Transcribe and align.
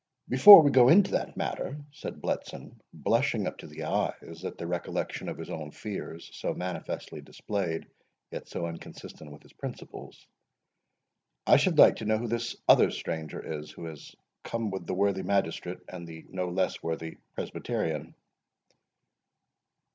"Before 0.29 0.63
we 0.63 0.71
go 0.71 0.87
into 0.89 1.11
that 1.11 1.37
matter," 1.37 1.77
said 1.91 2.23
Bletson, 2.23 2.81
blushing 2.91 3.45
up 3.45 3.59
to 3.59 3.67
the 3.67 3.83
eyes 3.83 4.43
at 4.43 4.57
the 4.57 4.65
recollection 4.65 5.29
of 5.29 5.37
his 5.37 5.51
own 5.51 5.69
fears, 5.69 6.27
so 6.33 6.55
manifestly 6.55 7.21
displayed, 7.21 7.85
yet 8.31 8.47
so 8.47 8.65
inconsistent 8.67 9.31
with 9.31 9.43
his 9.43 9.53
principles, 9.53 10.25
"I 11.45 11.57
should 11.57 11.77
like 11.77 11.97
to 11.97 12.05
know 12.05 12.17
who 12.17 12.27
this 12.27 12.55
other 12.67 12.89
stranger 12.89 13.39
is, 13.59 13.69
who 13.69 13.85
has 13.85 14.15
come 14.43 14.71
with 14.71 14.87
the 14.87 14.95
worthy 14.95 15.21
magistrate, 15.21 15.81
and 15.87 16.07
the 16.07 16.25
no 16.29 16.49
less 16.49 16.81
worthy 16.81 17.17
Presbyterian?" 17.35 18.15